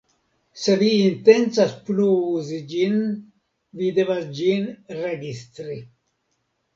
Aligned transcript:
Se 0.59 0.75
vi 0.77 0.87
intencas 0.99 1.75
plu 1.89 2.07
uzi 2.37 2.61
ĝin, 2.71 2.95
vi 3.81 3.91
devas 3.99 4.25
ĝin 4.39 4.65
registri. 5.03 5.77